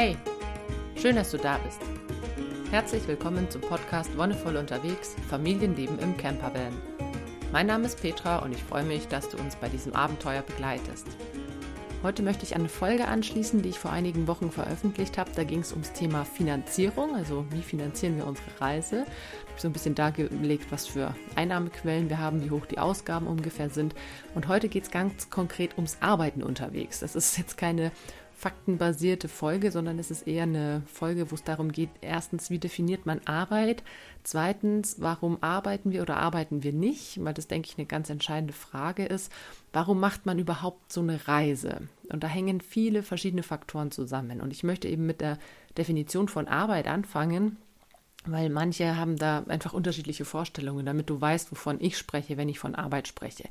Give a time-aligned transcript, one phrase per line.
[0.00, 0.16] Hey,
[0.94, 1.80] schön, dass du da bist.
[2.70, 6.72] Herzlich willkommen zum Podcast Wonnevoll unterwegs, Familienleben im Campervan.
[7.50, 11.08] Mein Name ist Petra und ich freue mich, dass du uns bei diesem Abenteuer begleitest.
[12.04, 15.32] Heute möchte ich eine Folge anschließen, die ich vor einigen Wochen veröffentlicht habe.
[15.34, 19.04] Da ging es ums Thema Finanzierung, also wie finanzieren wir unsere Reise.
[19.04, 23.26] Ich habe so ein bisschen dargelegt, was für Einnahmequellen wir haben, wie hoch die Ausgaben
[23.26, 23.96] ungefähr sind.
[24.36, 27.00] Und heute geht es ganz konkret ums Arbeiten unterwegs.
[27.00, 27.90] Das ist jetzt keine
[28.38, 33.04] faktenbasierte Folge, sondern es ist eher eine Folge, wo es darum geht, erstens, wie definiert
[33.04, 33.82] man Arbeit?
[34.22, 37.22] Zweitens, warum arbeiten wir oder arbeiten wir nicht?
[37.24, 39.32] Weil das, denke ich, eine ganz entscheidende Frage ist.
[39.72, 41.88] Warum macht man überhaupt so eine Reise?
[42.12, 44.40] Und da hängen viele verschiedene Faktoren zusammen.
[44.40, 45.38] Und ich möchte eben mit der
[45.76, 47.56] Definition von Arbeit anfangen,
[48.24, 52.58] weil manche haben da einfach unterschiedliche Vorstellungen, damit du weißt, wovon ich spreche, wenn ich
[52.58, 53.48] von Arbeit spreche.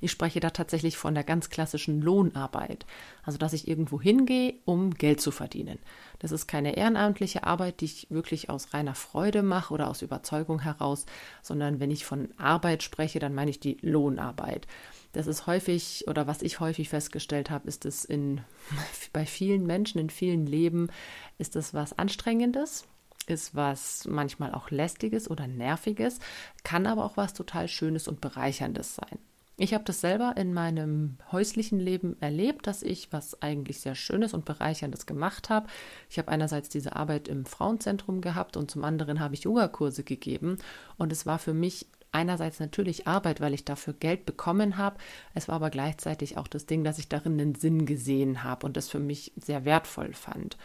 [0.00, 2.86] Ich spreche da tatsächlich von der ganz klassischen Lohnarbeit.
[3.22, 5.78] Also, dass ich irgendwo hingehe, um Geld zu verdienen.
[6.18, 10.60] Das ist keine ehrenamtliche Arbeit, die ich wirklich aus reiner Freude mache oder aus Überzeugung
[10.60, 11.06] heraus,
[11.42, 14.66] sondern wenn ich von Arbeit spreche, dann meine ich die Lohnarbeit.
[15.12, 18.42] Das ist häufig, oder was ich häufig festgestellt habe, ist es in,
[19.12, 20.88] bei vielen Menschen, in vielen Leben,
[21.36, 22.86] ist es was Anstrengendes,
[23.30, 26.18] ist was manchmal auch lästiges oder nerviges,
[26.64, 29.18] kann aber auch was total Schönes und bereicherndes sein.
[29.62, 34.32] Ich habe das selber in meinem häuslichen Leben erlebt, dass ich was eigentlich sehr Schönes
[34.32, 35.66] und Bereicherndes gemacht habe.
[36.08, 40.56] Ich habe einerseits diese Arbeit im Frauenzentrum gehabt und zum anderen habe ich Yogakurse gegeben.
[40.96, 44.96] Und es war für mich einerseits natürlich Arbeit, weil ich dafür Geld bekommen habe.
[45.34, 48.78] Es war aber gleichzeitig auch das Ding, dass ich darin einen Sinn gesehen habe und
[48.78, 50.56] das für mich sehr wertvoll fand.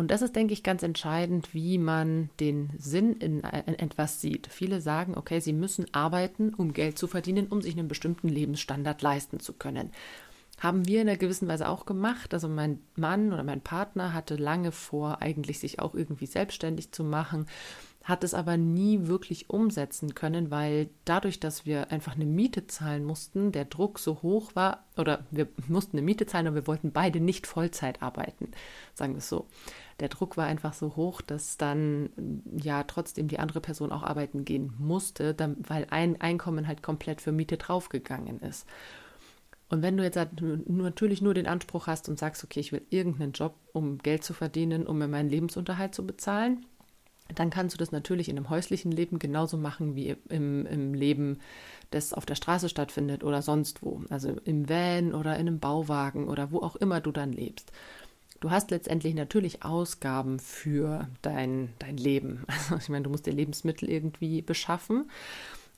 [0.00, 4.48] Und das ist, denke ich, ganz entscheidend, wie man den Sinn in, in, etwas sieht.
[4.48, 9.02] Viele sagen, okay, sie müssen arbeiten, um Geld zu verdienen, um sich einen bestimmten Lebensstandard
[9.02, 9.90] leisten zu können.
[10.58, 12.34] Haben wir in einer gewissen Weise auch gemacht.
[12.34, 17.04] Also mein Mann oder mein Partner hatte lange vor, eigentlich sich auch irgendwie selbstständig zu
[17.04, 17.46] machen
[18.02, 23.04] hat es aber nie wirklich umsetzen können, weil dadurch, dass wir einfach eine Miete zahlen
[23.04, 26.92] mussten, der Druck so hoch war, oder wir mussten eine Miete zahlen und wir wollten
[26.92, 28.52] beide nicht Vollzeit arbeiten,
[28.94, 29.46] sagen wir es so.
[30.00, 32.10] Der Druck war einfach so hoch, dass dann
[32.56, 37.20] ja trotzdem die andere Person auch arbeiten gehen musste, dann, weil ein Einkommen halt komplett
[37.20, 38.66] für Miete draufgegangen ist.
[39.68, 40.30] Und wenn du jetzt halt
[40.66, 44.34] natürlich nur den Anspruch hast und sagst, okay, ich will irgendeinen Job, um Geld zu
[44.34, 46.66] verdienen, um mir meinen Lebensunterhalt zu bezahlen,
[47.36, 51.38] dann kannst du das natürlich in einem häuslichen Leben genauso machen wie im, im Leben,
[51.90, 54.02] das auf der Straße stattfindet oder sonst wo.
[54.10, 57.70] Also im Van oder in einem Bauwagen oder wo auch immer du dann lebst.
[58.40, 62.44] Du hast letztendlich natürlich Ausgaben für dein, dein Leben.
[62.70, 65.10] Also ich meine, du musst dir Lebensmittel irgendwie beschaffen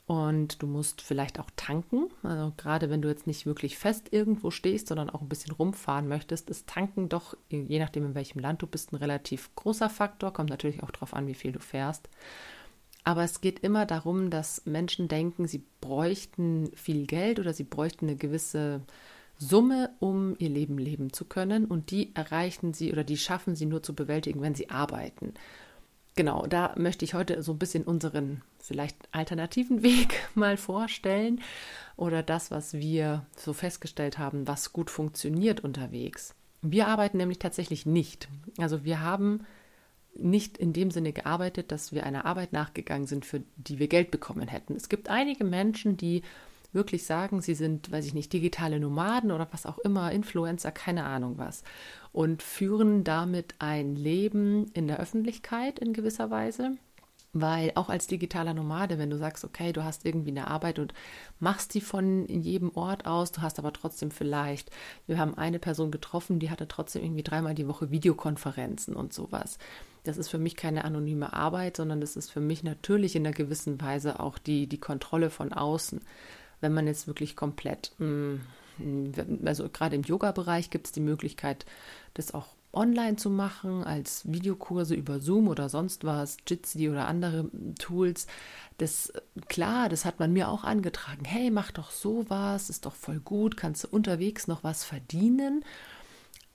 [0.07, 2.09] und du musst vielleicht auch tanken.
[2.23, 6.07] Also gerade wenn du jetzt nicht wirklich fest irgendwo stehst, sondern auch ein bisschen rumfahren
[6.07, 10.33] möchtest, ist Tanken doch, je nachdem in welchem Land du bist, ein relativ großer Faktor.
[10.33, 12.09] Kommt natürlich auch darauf an, wie viel du fährst.
[13.05, 18.07] Aber es geht immer darum, dass Menschen denken, sie bräuchten viel Geld oder sie bräuchten
[18.07, 18.83] eine gewisse
[19.49, 21.65] Summe, um ihr Leben leben zu können.
[21.65, 25.35] Und die erreichen sie oder die schaffen sie nur zu bewältigen, wenn sie arbeiten
[26.17, 31.41] genau, da möchte ich heute so ein bisschen unseren vielleicht alternativen Weg mal vorstellen
[31.97, 36.35] oder das, was wir so festgestellt haben, was gut funktioniert unterwegs.
[36.63, 38.29] Wir arbeiten nämlich tatsächlich nicht.
[38.59, 39.45] Also wir haben
[40.15, 44.11] nicht in dem Sinne gearbeitet, dass wir einer Arbeit nachgegangen sind, für die wir Geld
[44.11, 44.77] bekommen hätten.
[44.77, 46.23] Es gibt einige Menschen, die
[46.73, 51.05] wirklich sagen, sie sind, weiß ich nicht, digitale Nomaden oder was auch immer, Influencer, keine
[51.05, 51.63] Ahnung was.
[52.13, 56.77] Und führen damit ein Leben in der Öffentlichkeit in gewisser Weise.
[57.35, 60.93] Weil auch als digitaler Nomade, wenn du sagst, okay, du hast irgendwie eine Arbeit und
[61.41, 64.71] machst die von jedem Ort aus, du hast aber trotzdem vielleicht,
[65.07, 69.57] wir haben eine Person getroffen, die hatte trotzdem irgendwie dreimal die Woche Videokonferenzen und sowas.
[70.05, 73.35] Das ist für mich keine anonyme Arbeit, sondern das ist für mich natürlich in einer
[73.35, 76.03] gewissen Weise auch die, die Kontrolle von außen
[76.63, 78.37] wenn man jetzt wirklich komplett, mm,
[79.45, 81.67] also gerade im Yoga-Bereich gibt es die Möglichkeit,
[82.15, 87.51] das auch online zu machen, als Videokurse über Zoom oder sonst was, Jitsi oder andere
[87.79, 88.27] Tools.
[88.79, 89.13] Das,
[89.49, 91.25] klar, das hat man mir auch angetragen.
[91.25, 95.65] Hey, mach doch sowas, ist doch voll gut, kannst du unterwegs noch was verdienen?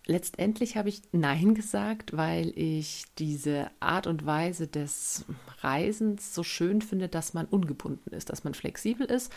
[0.08, 5.26] Letztendlich habe ich Nein gesagt, weil ich diese Art und Weise des
[5.60, 9.31] Reisens so schön finde, dass man ungebunden ist, dass man flexibel ist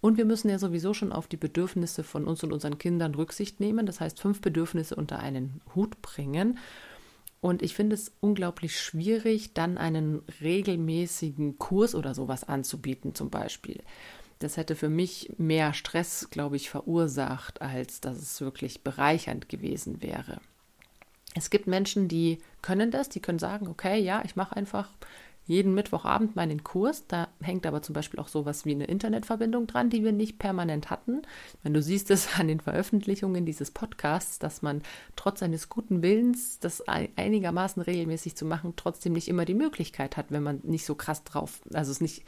[0.00, 3.60] und wir müssen ja sowieso schon auf die Bedürfnisse von uns und unseren Kindern Rücksicht
[3.60, 3.86] nehmen.
[3.86, 6.58] Das heißt, fünf Bedürfnisse unter einen Hut bringen.
[7.40, 13.82] Und ich finde es unglaublich schwierig, dann einen regelmäßigen Kurs oder sowas anzubieten, zum Beispiel.
[14.38, 20.02] Das hätte für mich mehr Stress, glaube ich, verursacht, als dass es wirklich bereichernd gewesen
[20.02, 20.40] wäre.
[21.34, 24.88] Es gibt Menschen, die können das, die können sagen, okay, ja, ich mache einfach
[25.46, 27.06] jeden Mittwochabend meinen Kurs.
[27.06, 30.90] Da hängt aber zum Beispiel auch sowas wie eine Internetverbindung dran, die wir nicht permanent
[30.90, 31.22] hatten.
[31.62, 34.82] Wenn du siehst es an den Veröffentlichungen dieses Podcasts, dass man
[35.14, 40.26] trotz seines guten Willens, das einigermaßen regelmäßig zu machen, trotzdem nicht immer die Möglichkeit hat,
[40.30, 42.24] wenn man nicht so krass drauf, also es nicht,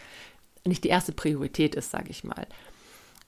[0.64, 2.46] nicht die erste Priorität ist, sage ich mal.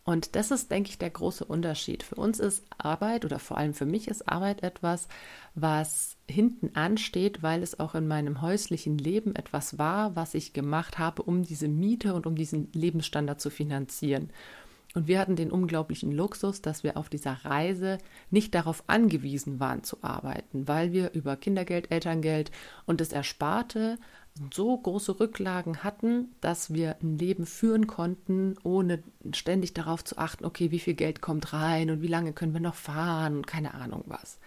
[0.04, 2.02] Und das ist, denke ich, der große Unterschied.
[2.02, 5.08] Für uns ist Arbeit oder vor allem für mich ist Arbeit etwas,
[5.54, 10.98] was hinten ansteht, weil es auch in meinem häuslichen Leben etwas war, was ich gemacht
[10.98, 14.30] habe, um diese Miete und um diesen Lebensstandard zu finanzieren.
[14.94, 17.98] Und wir hatten den unglaublichen Luxus, dass wir auf dieser Reise
[18.30, 22.50] nicht darauf angewiesen waren zu arbeiten, weil wir über Kindergeld, Elterngeld
[22.86, 23.98] und das Ersparte
[24.52, 29.02] so große Rücklagen hatten, dass wir ein Leben führen konnten, ohne
[29.34, 32.60] ständig darauf zu achten, okay, wie viel Geld kommt rein und wie lange können wir
[32.60, 34.38] noch fahren und keine Ahnung was.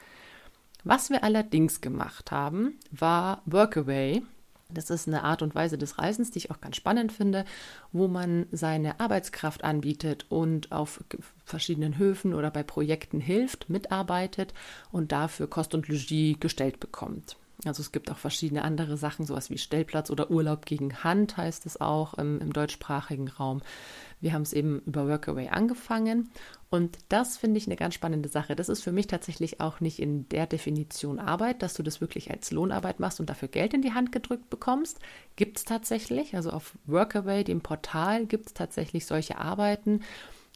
[0.84, 4.22] Was wir allerdings gemacht haben, war Workaway.
[4.70, 7.46] Das ist eine Art und Weise des Reisens, die ich auch ganz spannend finde,
[7.92, 11.04] wo man seine Arbeitskraft anbietet und auf
[11.46, 14.54] verschiedenen Höfen oder bei Projekten hilft, mitarbeitet
[14.92, 17.38] und dafür Kost und Logis gestellt bekommt.
[17.66, 21.66] Also es gibt auch verschiedene andere Sachen, sowas wie Stellplatz oder Urlaub gegen Hand heißt
[21.66, 23.62] es auch im, im deutschsprachigen Raum.
[24.20, 26.30] Wir haben es eben über Workaway angefangen
[26.70, 28.56] und das finde ich eine ganz spannende Sache.
[28.56, 32.32] Das ist für mich tatsächlich auch nicht in der Definition Arbeit, dass du das wirklich
[32.32, 35.00] als Lohnarbeit machst und dafür Geld in die Hand gedrückt bekommst.
[35.36, 40.02] Gibt es tatsächlich, also auf Workaway, dem Portal, gibt es tatsächlich solche Arbeiten.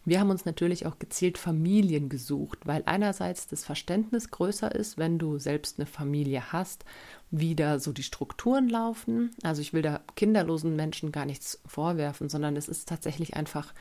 [0.08, 5.20] Wir haben uns natürlich auch gezielt Familien gesucht, weil einerseits das Verständnis größer ist, wenn
[5.20, 6.86] du selbst eine Familie hast,
[7.30, 9.32] wie da so die Strukturen laufen.
[9.44, 13.74] Also ich will da kinderlosen Menschen gar nichts vorwerfen, sondern es ist tatsächlich einfach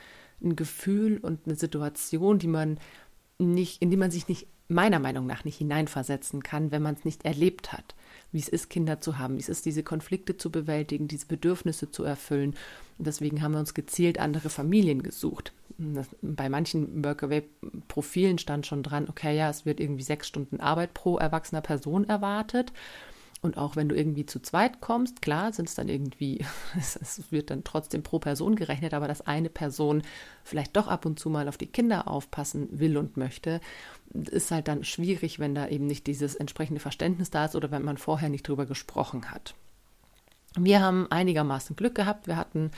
[0.42, 2.80] ein Gefühl und eine Situation, die man
[3.38, 7.04] nicht, in die man sich nicht meiner Meinung nach nicht hineinversetzen kann, wenn man es
[7.04, 7.94] nicht erlebt hat,
[8.32, 11.92] wie es ist, Kinder zu haben, wie es ist, diese Konflikte zu bewältigen, diese Bedürfnisse
[11.92, 12.56] zu erfüllen.
[12.98, 15.52] Und deswegen haben wir uns gezielt andere Familien gesucht.
[15.78, 21.18] Bei manchen Workaway-Profilen stand schon dran, okay, ja, es wird irgendwie sechs Stunden Arbeit pro
[21.18, 22.72] erwachsener Person erwartet.
[23.42, 26.44] Und auch wenn du irgendwie zu zweit kommst, klar, sind es dann irgendwie,
[26.78, 30.02] es, wird dann trotzdem pro Person gerechnet, aber dass eine Person
[30.42, 33.60] vielleicht doch ab und zu mal auf die Kinder aufpassen will und möchte,
[34.12, 37.84] ist halt dann schwierig, wenn da eben nicht dieses entsprechende Verständnis da ist oder wenn
[37.84, 39.54] man vorher nicht drüber gesprochen hat.
[40.58, 42.26] Wir haben einigermaßen Glück gehabt.
[42.26, 42.70] Wir hatten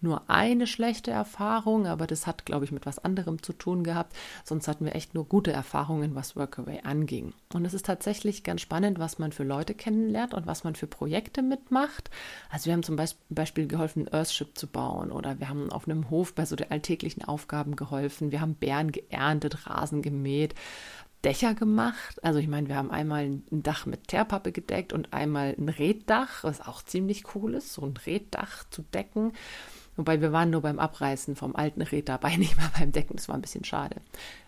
[0.00, 4.14] nur eine schlechte Erfahrung, aber das hat, glaube ich, mit was anderem zu tun gehabt.
[4.44, 7.32] Sonst hatten wir echt nur gute Erfahrungen, was Workaway anging.
[7.52, 10.86] Und es ist tatsächlich ganz spannend, was man für Leute kennenlernt und was man für
[10.86, 12.10] Projekte mitmacht.
[12.50, 12.96] Also wir haben zum
[13.30, 17.24] Beispiel geholfen, Earthship zu bauen oder wir haben auf einem Hof bei so den alltäglichen
[17.24, 18.32] Aufgaben geholfen.
[18.32, 20.54] Wir haben Bären geerntet, Rasen gemäht.
[21.26, 22.22] Dächer gemacht.
[22.22, 26.44] Also ich meine, wir haben einmal ein Dach mit Teerpappe gedeckt und einmal ein Reddach,
[26.44, 29.32] was auch ziemlich cool ist, so ein Reddach zu decken.
[29.96, 33.16] Wobei wir waren nur beim Abreißen vom alten Red dabei, nicht mal beim Decken.
[33.16, 33.96] Das war ein bisschen schade.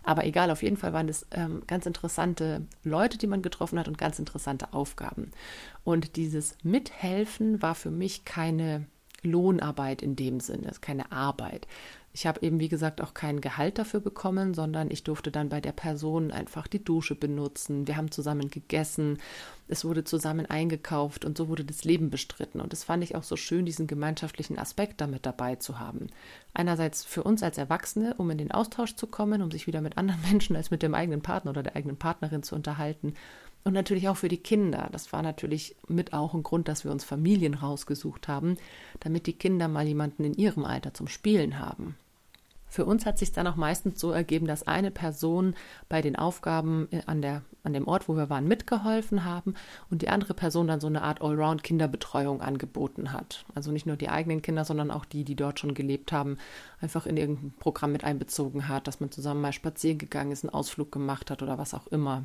[0.05, 3.89] Aber egal, auf jeden Fall waren es ähm, ganz interessante Leute, die man getroffen hat
[3.89, 5.33] und ganz interessante Aufgaben.
[5.83, 8.87] Und dieses Mithelfen war für mich keine
[9.23, 11.67] Lohnarbeit in dem Sinne, keine Arbeit,
[12.19, 15.61] ich habe eben, wie gesagt, auch kein Gehalt dafür bekommen, sondern ich durfte dann bei
[15.61, 17.87] der Person einfach die Dusche benutzen.
[17.87, 19.19] Wir haben zusammen gegessen,
[19.69, 22.61] es wurde zusammen eingekauft und so wurde das Leben bestritten.
[22.61, 26.09] Und das fand ich auch so schön, diesen gemeinschaftlichen Aspekt damit dabei zu haben.
[26.55, 29.97] Einerseits für uns als Erwachsene, um in den Austausch zu kommen, um sich wieder mit
[29.97, 33.15] anderen Menschen als mit dem eigenen Partner oder der eigenen Partnerin zu unterhalten.
[33.65, 34.89] Und natürlich auch für die Kinder.
[34.93, 38.57] Das war natürlich mit auch ein Grund, dass wir uns Familien rausgesucht haben,
[39.01, 41.97] damit die Kinder mal jemanden in ihrem Alter zum Spielen haben.
[42.71, 45.55] Für uns hat sich dann auch meistens so ergeben, dass eine Person
[45.89, 49.55] bei den Aufgaben äh, an, der, an dem Ort, wo wir waren, mitgeholfen haben
[49.91, 53.47] und die andere Person dann so eine Art Allround-Kinderbetreuung angeboten hat.
[53.55, 56.37] Also nicht nur die eigenen Kinder, sondern auch die, die dort schon gelebt haben,
[56.81, 60.53] einfach in irgendein Programm mit einbezogen hat, dass man zusammen mal spazieren gegangen ist, einen
[60.53, 62.25] Ausflug gemacht hat oder was auch immer.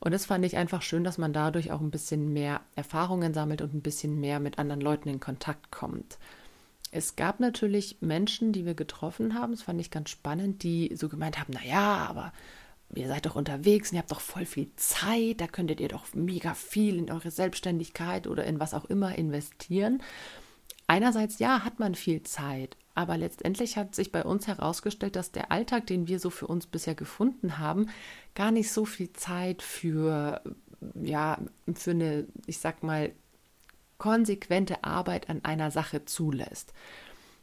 [0.00, 3.60] Und das fand ich einfach schön, dass man dadurch auch ein bisschen mehr Erfahrungen sammelt
[3.60, 6.18] und ein bisschen mehr mit anderen Leuten in Kontakt kommt.
[6.90, 11.08] Es gab natürlich Menschen, die wir getroffen haben, das fand ich ganz spannend, die so
[11.08, 12.32] gemeint haben, naja, aber
[12.94, 16.12] ihr seid doch unterwegs und ihr habt doch voll viel Zeit, da könntet ihr doch
[16.14, 20.02] mega viel in eure Selbstständigkeit oder in was auch immer investieren.
[20.88, 25.50] Einerseits ja, hat man viel Zeit, aber letztendlich hat sich bei uns herausgestellt, dass der
[25.50, 27.88] Alltag, den wir so für uns bisher gefunden haben,
[28.34, 30.42] gar nicht so viel Zeit für
[30.94, 31.38] ja,
[31.74, 33.12] für eine, ich sag mal,
[33.98, 36.72] konsequente Arbeit an einer Sache zulässt.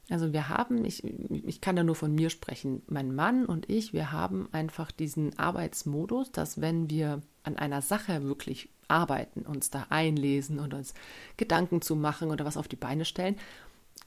[0.10, 3.94] Also wir haben, ich, ich kann da nur von mir sprechen, mein Mann und ich,
[3.94, 9.88] wir haben einfach diesen Arbeitsmodus, dass wenn wir an einer Sache wirklich arbeiten, uns da
[9.90, 10.94] einlesen und uns
[11.36, 13.36] Gedanken zu machen oder was auf die Beine stellen.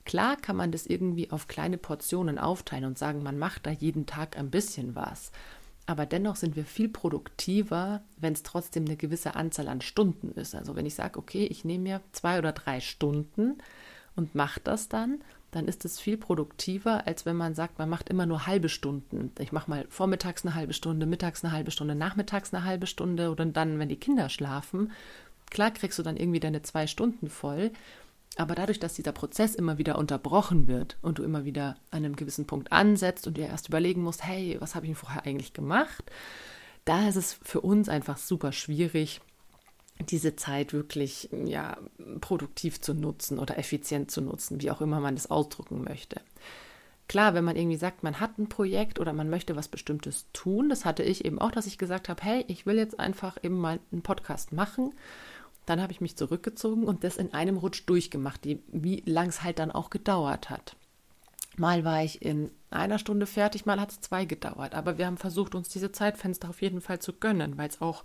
[0.05, 4.07] Klar kann man das irgendwie auf kleine Portionen aufteilen und sagen, man macht da jeden
[4.07, 5.31] Tag ein bisschen was.
[5.87, 10.55] Aber dennoch sind wir viel produktiver, wenn es trotzdem eine gewisse Anzahl an Stunden ist.
[10.55, 13.59] Also wenn ich sage, okay, ich nehme mir zwei oder drei Stunden
[14.15, 15.21] und mache das dann,
[15.51, 19.33] dann ist es viel produktiver, als wenn man sagt, man macht immer nur halbe Stunden.
[19.41, 23.31] Ich mache mal vormittags eine halbe Stunde, mittags eine halbe Stunde, nachmittags eine halbe Stunde
[23.31, 24.93] oder dann, wenn die Kinder schlafen.
[25.51, 27.73] Klar kriegst du dann irgendwie deine zwei Stunden voll,
[28.37, 32.17] aber dadurch, dass dieser Prozess immer wieder unterbrochen wird und du immer wieder an einem
[32.17, 35.53] gewissen Punkt ansetzt und dir erst überlegen musst, hey, was habe ich denn vorher eigentlich
[35.53, 36.05] gemacht,
[36.85, 39.21] da ist es für uns einfach super schwierig,
[40.09, 41.77] diese Zeit wirklich ja,
[42.21, 46.21] produktiv zu nutzen oder effizient zu nutzen, wie auch immer man das ausdrücken möchte.
[47.09, 50.69] Klar, wenn man irgendwie sagt, man hat ein Projekt oder man möchte was Bestimmtes tun,
[50.69, 53.59] das hatte ich eben auch, dass ich gesagt habe, hey, ich will jetzt einfach eben
[53.59, 54.95] mal einen Podcast machen.
[55.67, 59.59] Dann habe ich mich zurückgezogen und das in einem Rutsch durchgemacht, wie lang es halt
[59.59, 60.77] dann auch gedauert hat.
[61.57, 64.75] Mal war ich in einer Stunde fertig, mal hat es zwei gedauert.
[64.75, 68.05] Aber wir haben versucht, uns diese Zeitfenster auf jeden Fall zu gönnen, weil es auch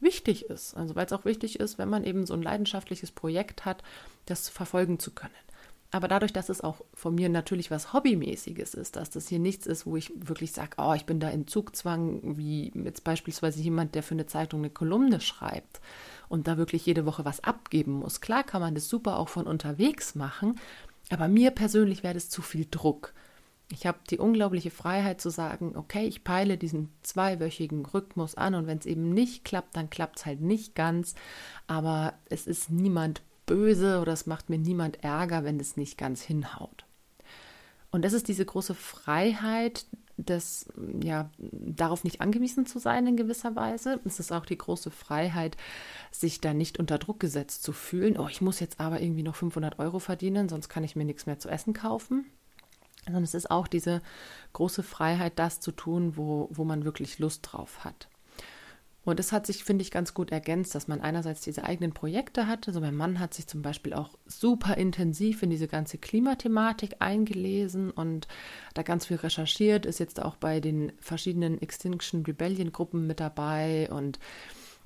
[0.00, 0.76] wichtig ist.
[0.76, 3.82] Also weil es auch wichtig ist, wenn man eben so ein leidenschaftliches Projekt hat,
[4.26, 5.32] das verfolgen zu können.
[5.90, 9.66] Aber dadurch, dass es auch von mir natürlich was Hobbymäßiges ist, dass das hier nichts
[9.66, 13.94] ist, wo ich wirklich sage, oh, ich bin da in Zugzwang, wie jetzt beispielsweise jemand,
[13.94, 15.80] der für eine Zeitung eine Kolumne schreibt
[16.28, 18.20] und da wirklich jede Woche was abgeben muss.
[18.20, 20.60] Klar kann man das super auch von unterwegs machen,
[21.08, 23.14] aber mir persönlich wäre das zu viel Druck.
[23.70, 28.66] Ich habe die unglaubliche Freiheit zu sagen, okay, ich peile diesen zweiwöchigen Rhythmus an und
[28.66, 31.14] wenn es eben nicht klappt, dann klappt es halt nicht ganz.
[31.66, 36.22] Aber es ist niemand böse oder es macht mir niemand Ärger, wenn es nicht ganz
[36.22, 36.84] hinhaut.
[37.90, 39.86] Und das ist diese große Freiheit,
[40.16, 40.66] das,
[41.02, 44.00] ja, darauf nicht angewiesen zu sein in gewisser Weise.
[44.04, 45.56] Es ist auch die große Freiheit,
[46.10, 48.18] sich da nicht unter Druck gesetzt zu fühlen.
[48.18, 51.26] Oh, ich muss jetzt aber irgendwie noch 500 Euro verdienen, sonst kann ich mir nichts
[51.26, 52.26] mehr zu essen kaufen
[53.08, 54.02] sondern es ist auch diese
[54.52, 58.08] große Freiheit, das zu tun, wo, wo man wirklich Lust drauf hat.
[59.04, 62.46] Und es hat sich, finde ich, ganz gut ergänzt, dass man einerseits diese eigenen Projekte
[62.46, 62.68] hatte.
[62.68, 67.90] Also mein Mann hat sich zum Beispiel auch super intensiv in diese ganze Klimathematik eingelesen
[67.90, 68.28] und
[68.74, 73.88] da ganz viel recherchiert, ist jetzt auch bei den verschiedenen Extinction Rebellion Gruppen mit dabei.
[73.90, 74.18] Und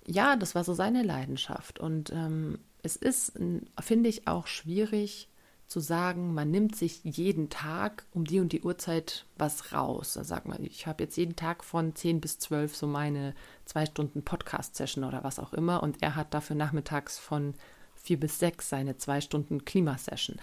[0.07, 1.81] ja, das war so seine Leidenschaft.
[1.81, 3.33] Und ähm, es ist,
[3.81, 5.29] finde ich, auch schwierig,
[5.73, 10.13] zu sagen, man nimmt sich jeden Tag um die und die Uhrzeit was raus.
[10.13, 13.87] Da sagt man, ich habe jetzt jeden Tag von 10 bis 12 so meine zwei
[13.87, 17.55] Stunden Podcast-Session oder was auch immer und er hat dafür nachmittags von
[18.03, 20.37] 4 bis 6 seine zwei Stunden Klimasession,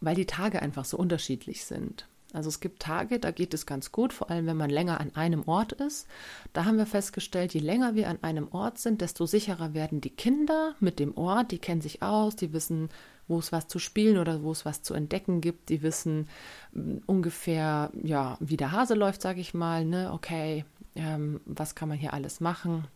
[0.00, 2.08] weil die Tage einfach so unterschiedlich sind.
[2.32, 5.14] Also es gibt Tage, da geht es ganz gut, vor allem wenn man länger an
[5.14, 6.08] einem Ort ist.
[6.54, 10.10] Da haben wir festgestellt, je länger wir an einem Ort sind, desto sicherer werden die
[10.10, 11.52] Kinder mit dem Ort.
[11.52, 12.88] Die kennen sich aus, die wissen,
[13.28, 15.68] wo es was zu spielen oder wo es was zu entdecken gibt.
[15.68, 16.28] Die wissen
[16.72, 19.84] mm, ungefähr, ja, wie der Hase läuft, sage ich mal.
[19.84, 20.12] Ne?
[20.12, 20.64] Okay,
[20.94, 22.86] ähm, was kann man hier alles machen?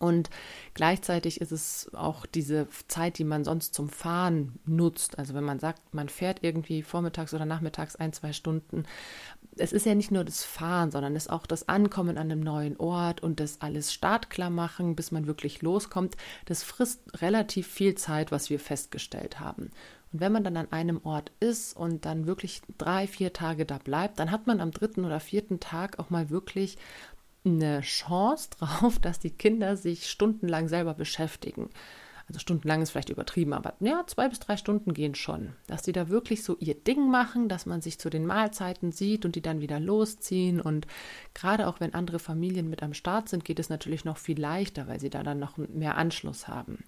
[0.00, 0.30] Und
[0.74, 5.18] gleichzeitig ist es auch diese Zeit, die man sonst zum Fahren nutzt.
[5.18, 8.84] Also wenn man sagt, man fährt irgendwie vormittags oder nachmittags ein, zwei Stunden.
[9.56, 12.40] Es ist ja nicht nur das Fahren, sondern es ist auch das Ankommen an einem
[12.40, 16.16] neuen Ort und das alles startklar machen, bis man wirklich loskommt.
[16.46, 19.70] Das frisst relativ viel Zeit, was wir festgestellt haben.
[20.12, 23.78] Und wenn man dann an einem Ort ist und dann wirklich drei, vier Tage da
[23.78, 26.78] bleibt, dann hat man am dritten oder vierten Tag auch mal wirklich
[27.44, 31.70] eine Chance drauf, dass die Kinder sich stundenlang selber beschäftigen.
[32.28, 35.54] Also stundenlang ist vielleicht übertrieben, aber ja, zwei bis drei Stunden gehen schon.
[35.66, 39.24] Dass die da wirklich so ihr Ding machen, dass man sich zu den Mahlzeiten sieht
[39.24, 40.60] und die dann wieder losziehen.
[40.60, 40.86] Und
[41.32, 44.86] gerade auch wenn andere Familien mit am Start sind, geht es natürlich noch viel leichter,
[44.86, 46.84] weil sie da dann noch mehr Anschluss haben.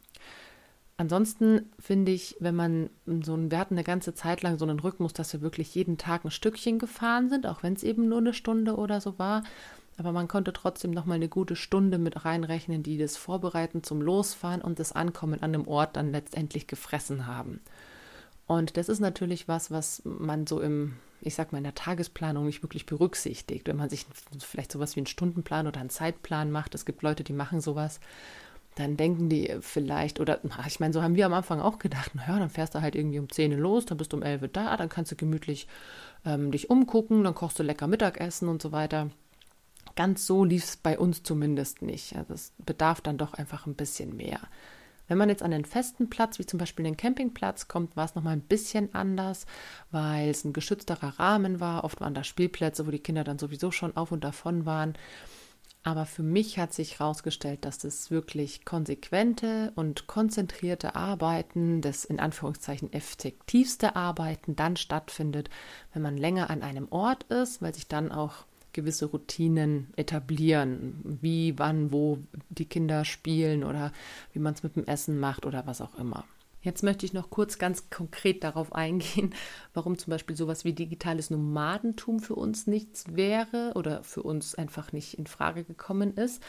[0.99, 2.91] Ansonsten finde ich, wenn man
[3.23, 5.97] so ein, wir hatten eine ganze Zeit lang so einen Rhythmus, dass wir wirklich jeden
[5.97, 9.43] Tag ein Stückchen gefahren sind, auch wenn es eben nur eine Stunde oder so war
[10.01, 14.01] aber man konnte trotzdem noch mal eine gute Stunde mit reinrechnen, die das Vorbereiten zum
[14.01, 17.61] Losfahren und das Ankommen an dem Ort dann letztendlich gefressen haben.
[18.47, 22.47] Und das ist natürlich was, was man so im, ich sag mal, in der Tagesplanung
[22.47, 23.69] nicht wirklich berücksichtigt.
[23.69, 24.07] Wenn man sich
[24.39, 28.01] vielleicht sowas wie einen Stundenplan oder einen Zeitplan macht, es gibt Leute, die machen sowas,
[28.77, 32.39] dann denken die vielleicht, oder ich meine, so haben wir am Anfang auch gedacht, naja,
[32.39, 34.49] dann fährst du halt irgendwie um 10 Uhr los, dann bist du um 11 Uhr
[34.49, 35.69] da, dann kannst du gemütlich
[36.25, 39.11] ähm, dich umgucken, dann kochst du lecker Mittagessen und so weiter
[39.97, 42.17] ganz so lief es bei uns zumindest nicht.
[42.17, 44.41] Also es bedarf dann doch einfach ein bisschen mehr.
[45.11, 48.15] Wenn man jetzt an den festen Platz, wie zum Beispiel den Campingplatz, kommt, war es
[48.15, 49.45] nochmal ein bisschen anders,
[49.91, 51.83] weil es ein geschützterer Rahmen war.
[51.83, 54.95] Oft waren da Spielplätze, wo die Kinder dann sowieso schon auf und davon waren.
[55.83, 62.21] Aber für mich hat sich herausgestellt, dass das wirklich konsequente und konzentrierte Arbeiten, das in
[62.21, 65.49] Anführungszeichen effektivste Arbeiten dann stattfindet,
[65.93, 71.59] wenn man länger an einem Ort ist, weil sich dann auch gewisse Routinen etablieren, wie,
[71.59, 73.93] wann, wo die Kinder spielen oder
[74.33, 76.25] wie man es mit dem Essen macht oder was auch immer.
[76.63, 79.35] Jetzt möchte ich noch kurz ganz konkret darauf eingehen,
[79.75, 84.93] warum zum Beispiel sowas wie digitales Nomadentum für uns nichts wäre oder für uns einfach
[84.93, 86.43] nicht in Frage gekommen ist,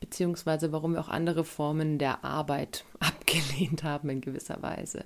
[0.00, 5.04] beziehungsweise warum wir auch andere Formen der Arbeit abgelehnt haben in gewisser Weise.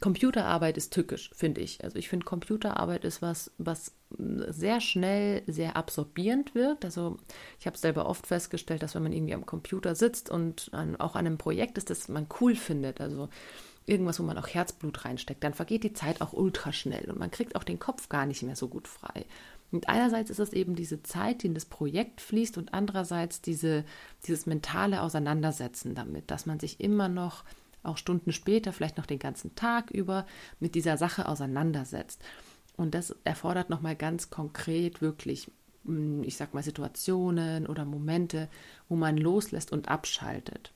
[0.00, 1.82] Computerarbeit ist tückisch, finde ich.
[1.82, 6.84] Also ich finde, Computerarbeit ist was, was sehr schnell sehr absorbierend wirkt.
[6.84, 7.16] Also
[7.58, 11.16] ich habe selber oft festgestellt, dass wenn man irgendwie am Computer sitzt und an, auch
[11.16, 13.28] an einem Projekt ist, das man cool findet, also
[13.86, 17.30] irgendwas, wo man auch Herzblut reinsteckt, dann vergeht die Zeit auch ultra schnell und man
[17.30, 19.24] kriegt auch den Kopf gar nicht mehr so gut frei.
[19.70, 23.84] Und einerseits ist es eben diese Zeit, die in das Projekt fließt und andererseits diese,
[24.26, 27.44] dieses mentale Auseinandersetzen damit, dass man sich immer noch
[27.82, 30.26] auch Stunden später, vielleicht noch den ganzen Tag über
[30.60, 32.22] mit dieser Sache auseinandersetzt.
[32.76, 35.50] Und das erfordert nochmal ganz konkret wirklich,
[35.84, 38.48] hm, ich sag mal, Situationen oder Momente,
[38.88, 40.72] wo man loslässt und abschaltet.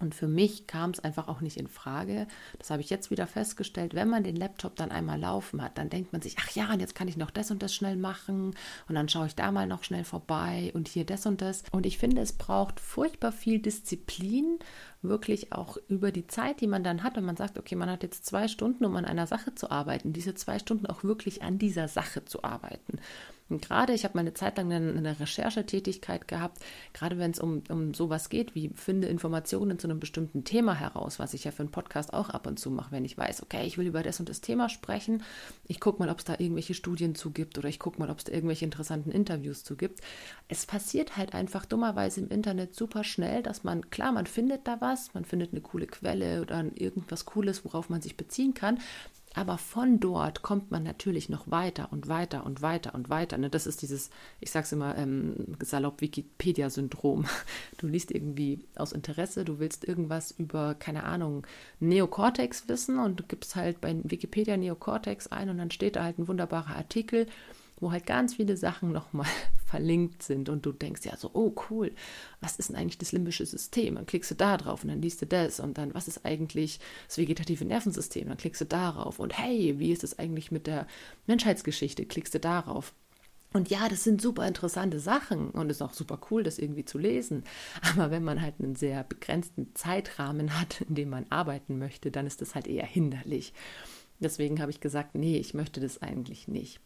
[0.00, 2.26] Und für mich kam es einfach auch nicht in Frage.
[2.58, 3.94] Das habe ich jetzt wieder festgestellt.
[3.94, 6.80] Wenn man den Laptop dann einmal laufen hat, dann denkt man sich, ach ja, und
[6.80, 8.54] jetzt kann ich noch das und das schnell machen.
[8.88, 11.62] Und dann schaue ich da mal noch schnell vorbei und hier das und das.
[11.72, 14.58] Und ich finde, es braucht furchtbar viel Disziplin,
[15.02, 17.18] wirklich auch über die Zeit, die man dann hat.
[17.18, 20.12] Und man sagt, okay, man hat jetzt zwei Stunden, um an einer Sache zu arbeiten.
[20.12, 22.98] Diese zwei Stunden auch wirklich an dieser Sache zu arbeiten.
[23.48, 26.62] Und gerade, ich habe mal eine Zeit lang eine, eine Recherchetätigkeit gehabt,
[26.92, 31.18] gerade wenn es um, um sowas geht, wie finde Informationen zu einem bestimmten Thema heraus,
[31.18, 33.66] was ich ja für einen Podcast auch ab und zu mache, wenn ich weiß, okay,
[33.66, 35.22] ich will über das und das Thema sprechen.
[35.66, 38.18] Ich gucke mal, ob es da irgendwelche Studien zu gibt oder ich gucke mal, ob
[38.18, 40.00] es da irgendwelche interessanten Interviews zu gibt.
[40.48, 44.80] Es passiert halt einfach dummerweise im Internet super schnell, dass man, klar, man findet da
[44.80, 48.78] was, man findet eine coole Quelle oder irgendwas Cooles, worauf man sich beziehen kann,
[49.34, 53.38] aber von dort kommt man natürlich noch weiter und weiter und weiter und weiter.
[53.38, 53.50] Ne?
[53.50, 54.10] Das ist dieses,
[54.40, 57.26] ich sage es immer, ähm, salopp Wikipedia-Syndrom.
[57.78, 61.46] Du liest irgendwie aus Interesse, du willst irgendwas über, keine Ahnung,
[61.78, 66.18] Neokortex wissen und du gibst halt bei Wikipedia Neokortex ein und dann steht da halt
[66.18, 67.26] ein wunderbarer Artikel
[67.80, 69.28] wo halt ganz viele Sachen nochmal
[69.66, 71.92] verlinkt sind und du denkst ja so, oh cool,
[72.40, 73.96] was ist denn eigentlich das limbische System?
[73.96, 76.80] Dann klickst du da drauf und dann liest du das und dann, was ist eigentlich
[77.06, 78.28] das vegetative Nervensystem?
[78.28, 80.86] Dann klickst du darauf und hey, wie ist es eigentlich mit der
[81.26, 82.06] Menschheitsgeschichte?
[82.06, 82.94] Klickst du darauf.
[83.54, 86.84] Und ja, das sind super interessante Sachen und es ist auch super cool, das irgendwie
[86.84, 87.44] zu lesen.
[87.94, 92.26] Aber wenn man halt einen sehr begrenzten Zeitrahmen hat, in dem man arbeiten möchte, dann
[92.26, 93.54] ist das halt eher hinderlich.
[94.20, 96.80] Deswegen habe ich gesagt, nee, ich möchte das eigentlich nicht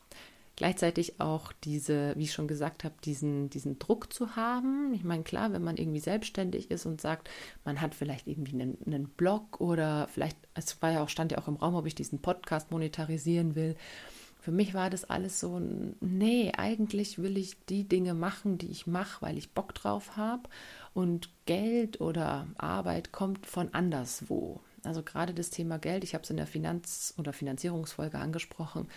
[0.56, 4.92] gleichzeitig auch diese, wie ich schon gesagt habe, diesen, diesen Druck zu haben.
[4.94, 7.30] Ich meine, klar, wenn man irgendwie selbstständig ist und sagt,
[7.64, 11.38] man hat vielleicht irgendwie einen, einen Blog oder vielleicht, es war ja auch, stand ja
[11.38, 13.76] auch im Raum, ob ich diesen Podcast monetarisieren will.
[14.40, 15.60] Für mich war das alles so,
[16.00, 20.48] nee, eigentlich will ich die Dinge machen, die ich mache, weil ich Bock drauf habe.
[20.94, 24.60] Und Geld oder Arbeit kommt von anderswo.
[24.82, 28.88] Also gerade das Thema Geld, ich habe es in der Finanz- oder Finanzierungsfolge angesprochen,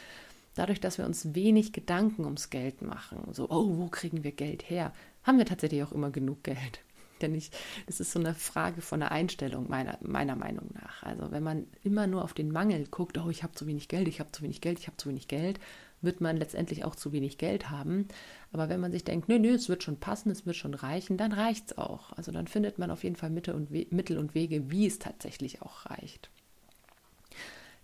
[0.56, 4.70] dadurch, dass wir uns wenig Gedanken ums Geld machen, so, oh, wo kriegen wir Geld
[4.70, 4.92] her,
[5.24, 6.82] haben wir tatsächlich auch immer genug Geld.
[7.22, 7.52] Denn ich,
[7.86, 11.04] das ist so eine Frage von der Einstellung meiner, meiner Meinung nach.
[11.04, 14.08] Also wenn man immer nur auf den Mangel guckt, oh, ich habe zu wenig Geld,
[14.08, 15.60] ich habe zu wenig Geld, ich habe zu wenig Geld,
[16.02, 18.08] wird man letztendlich auch zu wenig Geld haben.
[18.52, 21.18] Aber wenn man sich denkt, nö, nö, es wird schon passen, es wird schon reichen,
[21.18, 22.12] dann reicht es auch.
[22.14, 25.62] Also dann findet man auf jeden Fall Mittel und, Mittel und Wege, wie es tatsächlich
[25.62, 26.30] auch reicht.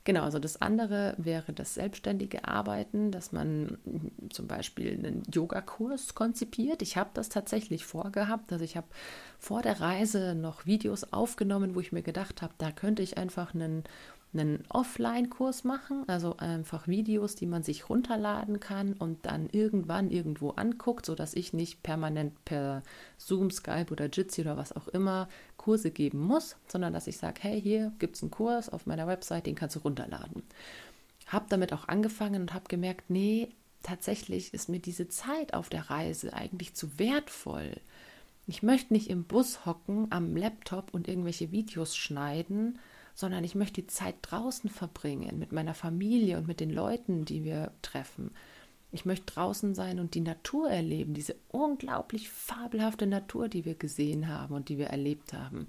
[0.04, 3.78] Genau, also das andere wäre das selbstständige Arbeiten, dass man
[4.32, 6.82] zum Beispiel einen Yogakurs konzipiert.
[6.82, 8.52] Ich habe das tatsächlich vorgehabt.
[8.52, 8.88] Also ich habe
[9.38, 13.54] vor der Reise noch Videos aufgenommen, wo ich mir gedacht habe, da könnte ich einfach
[13.54, 13.84] einen
[14.34, 20.52] einen Offline-Kurs machen, also einfach Videos, die man sich runterladen kann und dann irgendwann irgendwo
[20.52, 22.82] anguckt, sodass ich nicht permanent per
[23.18, 27.42] Zoom, Skype oder Jitsi oder was auch immer Kurse geben muss, sondern dass ich sage,
[27.42, 30.44] hey, hier gibt es einen Kurs auf meiner Website, den kannst du runterladen.
[31.28, 33.50] Habe damit auch angefangen und habe gemerkt, nee,
[33.84, 37.76] tatsächlich ist mir diese Zeit auf der Reise eigentlich zu wertvoll.
[38.48, 42.80] Ich möchte nicht im Bus hocken, am Laptop und irgendwelche Videos schneiden,
[43.14, 47.44] sondern ich möchte die Zeit draußen verbringen mit meiner Familie und mit den Leuten, die
[47.44, 48.32] wir treffen.
[48.92, 54.28] Ich möchte draußen sein und die Natur erleben, diese unglaublich fabelhafte Natur, die wir gesehen
[54.28, 55.68] haben und die wir erlebt haben.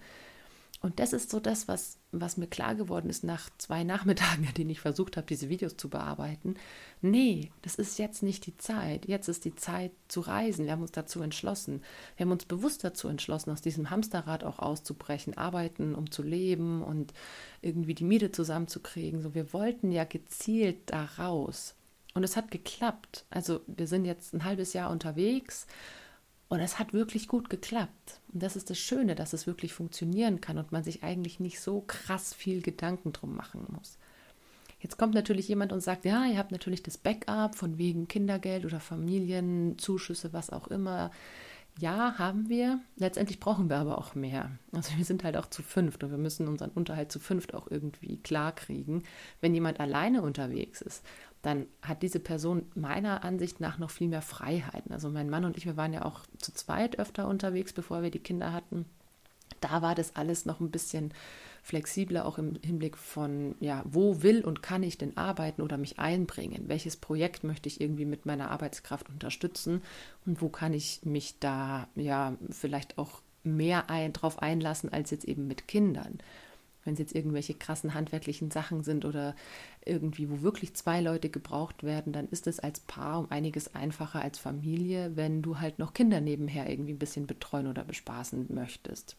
[0.82, 4.54] Und das ist so das, was, was mir klar geworden ist nach zwei Nachmittagen, in
[4.54, 6.56] denen ich versucht habe, diese Videos zu bearbeiten.
[7.00, 9.06] Nee, das ist jetzt nicht die Zeit.
[9.06, 10.64] Jetzt ist die Zeit zu reisen.
[10.64, 11.82] Wir haben uns dazu entschlossen.
[12.16, 16.82] Wir haben uns bewusst dazu entschlossen, aus diesem Hamsterrad auch auszubrechen, arbeiten, um zu leben
[16.82, 17.14] und
[17.60, 19.22] irgendwie die Miete zusammenzukriegen.
[19.22, 21.76] So, wir wollten ja gezielt da raus.
[22.14, 23.24] Und es hat geklappt.
[23.30, 25.66] Also wir sind jetzt ein halbes Jahr unterwegs
[26.52, 28.20] und es hat wirklich gut geklappt.
[28.30, 31.58] Und das ist das Schöne, dass es wirklich funktionieren kann und man sich eigentlich nicht
[31.58, 33.96] so krass viel Gedanken drum machen muss.
[34.78, 38.66] Jetzt kommt natürlich jemand und sagt, ja, ihr habt natürlich das Backup von wegen Kindergeld
[38.66, 41.10] oder Familienzuschüsse, was auch immer.
[41.78, 42.80] Ja, haben wir.
[42.96, 44.50] Letztendlich brauchen wir aber auch mehr.
[44.72, 47.70] Also wir sind halt auch zu fünft und wir müssen unseren Unterhalt zu fünft auch
[47.70, 49.04] irgendwie klar kriegen.
[49.40, 51.02] Wenn jemand alleine unterwegs ist,
[51.42, 54.92] dann hat diese Person meiner Ansicht nach noch viel mehr Freiheiten.
[54.92, 58.10] Also mein Mann und ich, wir waren ja auch zu zweit öfter unterwegs, bevor wir
[58.10, 58.86] die Kinder hatten.
[59.60, 61.12] Da war das alles noch ein bisschen
[61.62, 65.98] flexibler, auch im Hinblick von, ja, wo will und kann ich denn arbeiten oder mich
[65.98, 66.64] einbringen?
[66.68, 69.82] Welches Projekt möchte ich irgendwie mit meiner Arbeitskraft unterstützen?
[70.26, 75.24] Und wo kann ich mich da, ja, vielleicht auch mehr ein, drauf einlassen als jetzt
[75.24, 76.18] eben mit Kindern?
[76.84, 79.34] Wenn es jetzt irgendwelche krassen handwerklichen Sachen sind oder
[79.84, 84.22] irgendwie, wo wirklich zwei Leute gebraucht werden, dann ist es als Paar um einiges einfacher
[84.22, 89.16] als Familie, wenn du halt noch Kinder nebenher irgendwie ein bisschen betreuen oder bespaßen möchtest.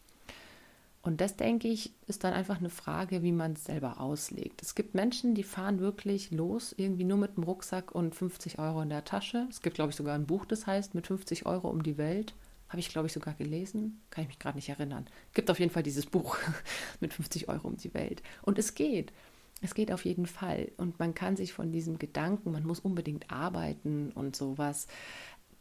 [1.03, 4.61] Und das, denke ich, ist dann einfach eine Frage, wie man es selber auslegt.
[4.61, 8.81] Es gibt Menschen, die fahren wirklich los, irgendwie nur mit dem Rucksack und 50 Euro
[8.81, 9.45] in der Tasche.
[9.49, 12.33] Es gibt, glaube ich, sogar ein Buch, das heißt, mit 50 Euro um die Welt.
[12.73, 14.01] Habe ich, glaube ich, sogar gelesen.
[14.09, 15.05] Kann ich mich gerade nicht erinnern.
[15.35, 16.37] Gibt auf jeden Fall dieses Buch
[16.99, 18.23] mit 50 Euro um die Welt.
[18.41, 19.13] Und es geht.
[19.61, 20.71] Es geht auf jeden Fall.
[20.77, 24.87] Und man kann sich von diesem Gedanken, man muss unbedingt arbeiten und sowas,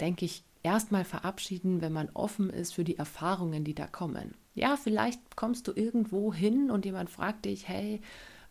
[0.01, 4.35] denke ich, erstmal verabschieden, wenn man offen ist für die Erfahrungen, die da kommen.
[4.55, 8.01] Ja, vielleicht kommst du irgendwo hin und jemand fragt dich, hey,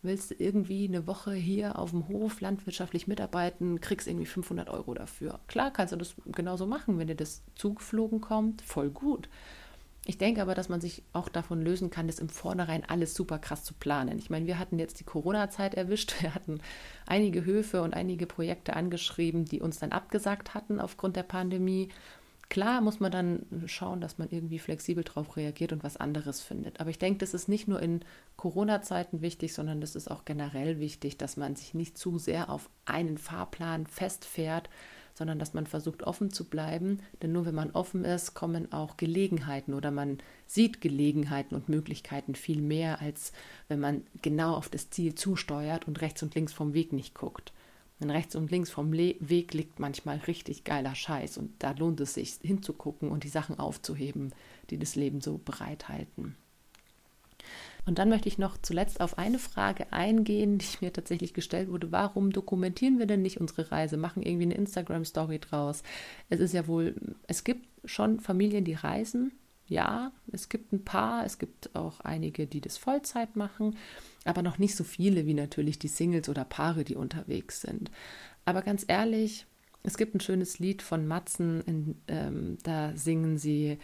[0.02, 4.94] willst du irgendwie eine Woche hier auf dem Hof landwirtschaftlich mitarbeiten, kriegst irgendwie 500 Euro
[4.94, 5.40] dafür.
[5.46, 9.28] Klar kannst du das genauso machen, wenn dir das zugeflogen kommt, voll gut.
[10.04, 13.38] Ich denke aber, dass man sich auch davon lösen kann, das im Vornherein alles super
[13.38, 14.18] krass zu planen.
[14.18, 16.14] Ich meine, wir hatten jetzt die Corona-Zeit erwischt.
[16.20, 16.60] Wir hatten
[17.06, 21.88] einige Höfe und einige Projekte angeschrieben, die uns dann abgesagt hatten aufgrund der Pandemie.
[22.52, 26.80] Klar muss man dann schauen, dass man irgendwie flexibel darauf reagiert und was anderes findet.
[26.80, 28.00] Aber ich denke, das ist nicht nur in
[28.36, 32.68] Corona-Zeiten wichtig, sondern das ist auch generell wichtig, dass man sich nicht zu sehr auf
[32.84, 34.68] einen Fahrplan festfährt,
[35.14, 37.00] sondern dass man versucht, offen zu bleiben.
[37.22, 42.34] Denn nur wenn man offen ist, kommen auch Gelegenheiten oder man sieht Gelegenheiten und Möglichkeiten
[42.34, 43.32] viel mehr, als
[43.68, 47.54] wenn man genau auf das Ziel zusteuert und rechts und links vom Weg nicht guckt.
[48.02, 52.00] Denn rechts und links vom Le Weg liegt manchmal richtig geiler Scheiß und da lohnt
[52.00, 54.32] es sich hinzugucken und die Sachen aufzuheben,
[54.70, 56.34] die das Leben so bereithalten.
[57.86, 61.92] Und dann möchte ich noch zuletzt auf eine Frage eingehen, die mir tatsächlich gestellt wurde.
[61.92, 63.96] Warum dokumentieren wir denn nicht unsere Reise?
[63.96, 65.84] Machen irgendwie eine Instagram-Story draus?
[66.28, 66.96] Es ist ja wohl,
[67.28, 69.30] es gibt schon Familien, die reisen.
[69.72, 73.76] Ja, es gibt ein paar, es gibt auch einige, die das Vollzeit machen
[74.24, 77.90] aber noch nicht so viele wie natürlich die Singles oder Paare, die unterwegs sind.
[78.44, 79.46] Aber ganz ehrlich,
[79.82, 83.78] es gibt ein schönes Lied von Matzen, in, ähm, da singen sie,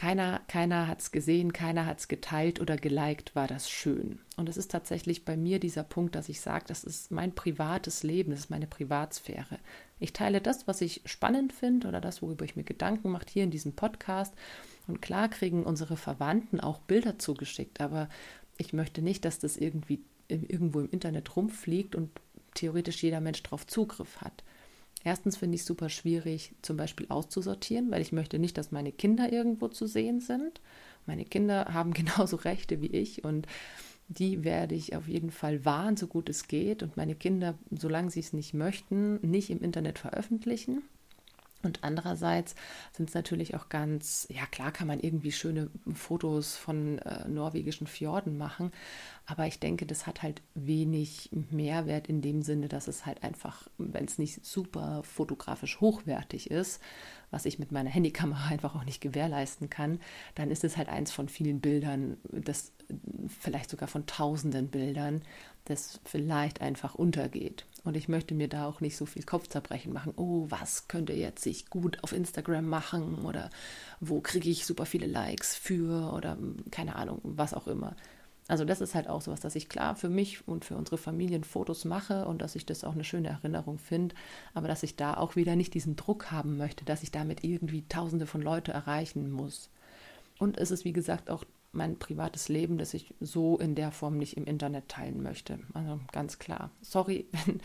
[0.00, 4.18] keiner, keiner hat es gesehen, keiner hat es geteilt oder geliked, war das schön.
[4.38, 8.02] Und es ist tatsächlich bei mir dieser Punkt, dass ich sage, das ist mein privates
[8.02, 9.58] Leben, das ist meine Privatsphäre.
[9.98, 13.44] Ich teile das, was ich spannend finde oder das, worüber ich mir Gedanken mache, hier
[13.44, 14.32] in diesem Podcast.
[14.86, 18.08] Und klar kriegen unsere Verwandten auch Bilder zugeschickt, aber
[18.56, 22.08] ich möchte nicht, dass das irgendwie irgendwo im Internet rumfliegt und
[22.54, 24.44] theoretisch jeder Mensch darauf Zugriff hat.
[25.02, 28.92] Erstens finde ich es super schwierig, zum Beispiel auszusortieren, weil ich möchte nicht, dass meine
[28.92, 30.60] Kinder irgendwo zu sehen sind.
[31.06, 33.46] Meine Kinder haben genauso Rechte wie ich und
[34.08, 36.82] die werde ich auf jeden Fall wahren, so gut es geht.
[36.82, 40.82] Und meine Kinder, solange sie es nicht möchten, nicht im Internet veröffentlichen.
[41.62, 42.54] Und andererseits
[42.92, 47.86] sind es natürlich auch ganz, ja klar kann man irgendwie schöne Fotos von äh, norwegischen
[47.86, 48.72] Fjorden machen,
[49.26, 53.68] aber ich denke, das hat halt wenig Mehrwert in dem Sinne, dass es halt einfach,
[53.78, 56.80] wenn es nicht super fotografisch hochwertig ist,
[57.30, 60.00] was ich mit meiner Handykamera einfach auch nicht gewährleisten kann,
[60.34, 62.72] dann ist es halt eins von vielen Bildern, das
[63.40, 65.22] vielleicht sogar von tausenden Bildern,
[65.64, 67.66] das vielleicht einfach untergeht.
[67.82, 70.12] Und ich möchte mir da auch nicht so viel Kopfzerbrechen machen.
[70.16, 73.50] Oh, was könnte jetzt sich gut auf Instagram machen oder
[74.00, 76.36] wo kriege ich super viele Likes für oder
[76.70, 77.96] keine Ahnung, was auch immer.
[78.48, 81.44] Also das ist halt auch sowas, dass ich klar für mich und für unsere Familien
[81.44, 84.16] Fotos mache und dass ich das auch eine schöne Erinnerung finde,
[84.54, 87.84] aber dass ich da auch wieder nicht diesen Druck haben möchte, dass ich damit irgendwie
[87.88, 89.70] Tausende von Leute erreichen muss.
[90.40, 94.18] Und es ist wie gesagt auch mein privates Leben, das ich so in der Form
[94.18, 95.60] nicht im Internet teilen möchte.
[95.72, 96.70] Also ganz klar.
[96.80, 97.60] Sorry, wenn,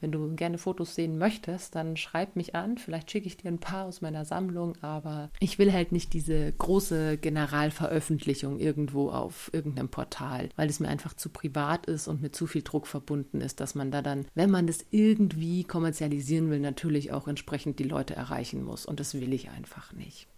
[0.00, 2.78] wenn du gerne Fotos sehen möchtest, dann schreib mich an.
[2.78, 6.52] Vielleicht schicke ich dir ein paar aus meiner Sammlung, aber ich will halt nicht diese
[6.52, 12.36] große Generalveröffentlichung irgendwo auf irgendeinem Portal, weil es mir einfach zu privat ist und mit
[12.36, 16.60] zu viel Druck verbunden ist, dass man da dann, wenn man das irgendwie kommerzialisieren will,
[16.60, 18.86] natürlich auch entsprechend die Leute erreichen muss.
[18.86, 20.28] Und das will ich einfach nicht.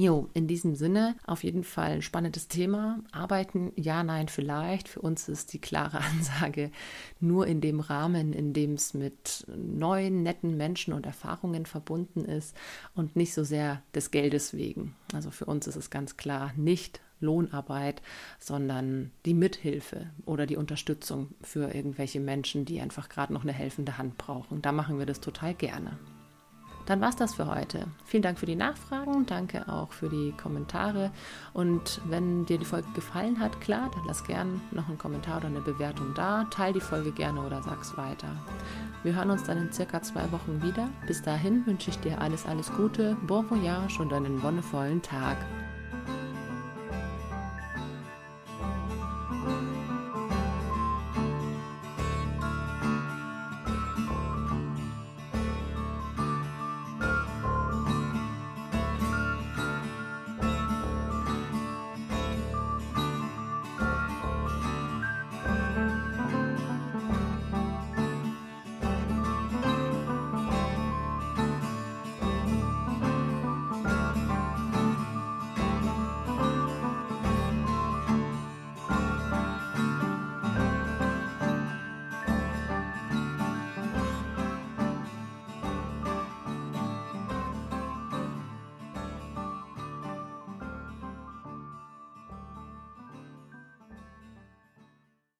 [0.00, 3.00] Jo, in diesem Sinne auf jeden Fall ein spannendes Thema.
[3.12, 4.88] Arbeiten, ja, nein, vielleicht.
[4.88, 6.70] Für uns ist die klare Ansage
[7.20, 12.56] nur in dem Rahmen, in dem es mit neuen, netten Menschen und Erfahrungen verbunden ist
[12.94, 14.96] und nicht so sehr des Geldes wegen.
[15.12, 18.00] Also für uns ist es ganz klar nicht Lohnarbeit,
[18.38, 23.98] sondern die Mithilfe oder die Unterstützung für irgendwelche Menschen, die einfach gerade noch eine helfende
[23.98, 24.62] Hand brauchen.
[24.62, 25.98] Da machen wir das total gerne.
[26.90, 27.86] Dann war es das für heute.
[28.04, 31.12] Vielen Dank für die Nachfragen, danke auch für die Kommentare.
[31.52, 35.46] Und wenn dir die Folge gefallen hat, klar, dann lass gern noch einen Kommentar oder
[35.46, 36.48] eine Bewertung da.
[36.50, 38.26] Teil die Folge gerne oder sag's weiter.
[39.04, 40.88] Wir hören uns dann in circa zwei Wochen wieder.
[41.06, 45.36] Bis dahin wünsche ich dir alles, alles Gute, bon voyage und einen wonnevollen Tag.